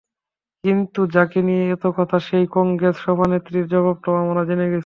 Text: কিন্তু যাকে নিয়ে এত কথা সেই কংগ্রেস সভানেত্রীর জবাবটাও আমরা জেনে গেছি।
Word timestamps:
কিন্তু 0.63 0.99
যাকে 1.15 1.39
নিয়ে 1.41 1.63
এত 1.71 1.85
কথা 1.97 2.17
সেই 2.27 2.45
কংগ্রেস 2.53 2.95
সভানেত্রীর 2.97 3.65
জবাবটাও 3.67 4.15
আমরা 4.23 4.41
জেনে 4.43 4.65
গেছি। 4.65 4.79